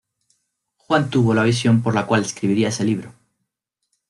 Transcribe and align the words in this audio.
Juan 0.77 1.11
tuvo 1.11 1.35
la 1.35 1.43
visión 1.43 1.83
por 1.83 1.93
la 1.93 2.07
cual 2.07 2.21
escribiría 2.23 2.69
ese 2.69 2.83
libro. 2.83 3.13